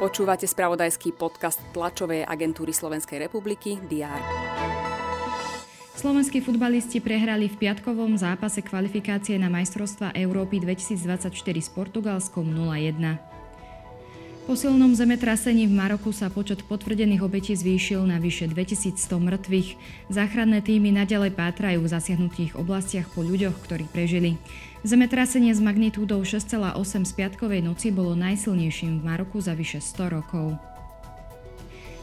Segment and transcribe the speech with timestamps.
[0.00, 4.20] Počúvate spravodajský podcast tlačovej agentúry Slovenskej republiky DR.
[5.92, 13.39] Slovenskí futbalisti prehrali v piatkovom zápase kvalifikácie na majstrovstva Európy 2024 s Portugalskom 0-1.
[14.50, 19.78] Po silnom zemetrasení v Maroku sa počet potvrdených obetí zvýšil na vyše 2100 mŕtvych.
[20.10, 24.42] Záchranné týmy nadalej pátrajú v zasiahnutých oblastiach po ľuďoch, ktorí prežili.
[24.82, 30.58] Zemetrasenie s magnitúdou 6,8 z piatkovej noci bolo najsilnejším v Maroku za vyše 100 rokov.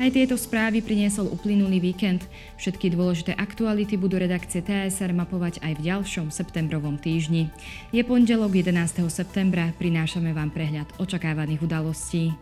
[0.00, 2.24] Aj tieto správy priniesol uplynulý víkend.
[2.56, 7.52] Všetky dôležité aktuality budú redakcie TSR mapovať aj v ďalšom septembrovom týždni.
[7.92, 9.04] Je pondelok 11.
[9.12, 12.32] septembra, prinášame vám prehľad očakávaných udalostí.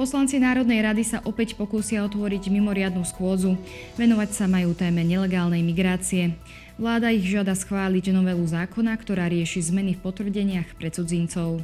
[0.00, 3.60] Poslanci Národnej rady sa opäť pokúsia otvoriť mimoriadnú schôdzu.
[4.00, 6.32] Venovať sa majú téme nelegálnej migrácie.
[6.80, 11.60] Vláda ich žiada schváliť novelu zákona, ktorá rieši zmeny v potvrdeniach pre cudzincov.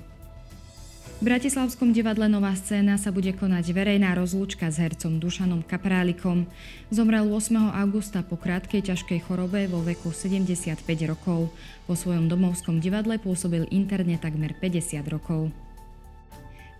[1.25, 6.45] V Bratislavskom divadle Nová scéna sa bude konať verejná rozlúčka s hercom Dušanom Kaprálikom.
[6.93, 7.73] Zomrel 8.
[7.81, 11.49] augusta po krátkej ťažkej chorobe vo veku 75 rokov.
[11.89, 15.49] Vo svojom domovskom divadle pôsobil interne takmer 50 rokov.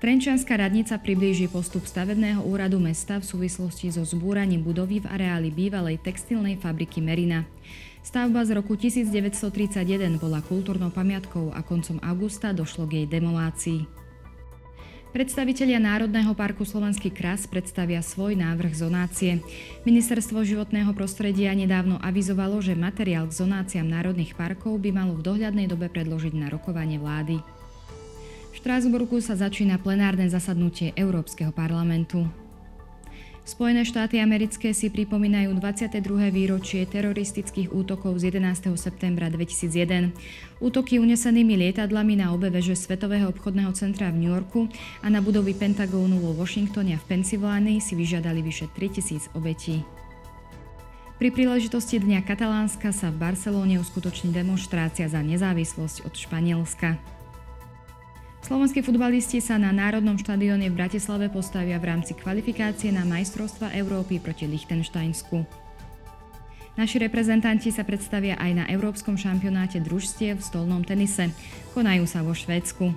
[0.05, 6.05] Trenčianská radnica priblíži postup stavebného úradu mesta v súvislosti so zbúraním budovy v areáli bývalej
[6.05, 7.49] textilnej fabriky Merina.
[8.05, 14.04] Stavba z roku 1931 bola kultúrnou pamiatkou a koncom augusta došlo k jej demolácii.
[15.15, 19.39] Predstavitelia Národného parku Slovenský kras predstavia svoj návrh zonácie.
[19.87, 25.71] Ministerstvo životného prostredia nedávno avizovalo, že materiál k zonáciám národných parkov by malo v dohľadnej
[25.71, 27.39] dobe predložiť na rokovanie vlády.
[28.51, 32.27] V Štrásburgu sa začína plenárne zasadnutie Európskeho parlamentu.
[33.45, 36.01] Spojené štáty americké si pripomínajú 22.
[36.33, 38.73] výročie teroristických útokov z 11.
[38.81, 40.17] septembra 2001.
[40.65, 44.73] Útoky unesenými lietadlami na obe veže Svetového obchodného centra v New Yorku
[45.05, 49.85] a na budovy Pentagónu vo Washingtone a v Pensylvánii si vyžiadali vyše 3000 obetí.
[51.21, 56.97] Pri príležitosti Dňa Katalánska sa v Barcelóne uskutoční demonstrácia za nezávislosť od Španielska.
[58.45, 64.21] Slovenskí futbalisti sa na Národnom štadióne v Bratislave postavia v rámci kvalifikácie na majstrovstva Európy
[64.21, 65.49] proti Lichtensteinsku.
[66.77, 71.33] Naši reprezentanti sa predstavia aj na Európskom šampionáte družstiev v stolnom tenise.
[71.73, 72.93] Konajú sa vo Švédsku.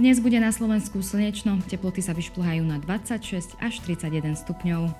[0.00, 4.96] Dnes bude na Slovensku slnečno, teploty sa vyšplhajú na 26 až 31 stupňov.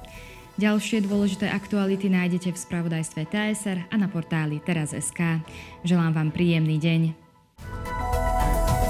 [0.60, 5.41] Ďalšie dôležité aktuality nájdete v spravodajstve TSR a na portáli teraz.sk.
[5.88, 7.25] Želám vám príjemný deň.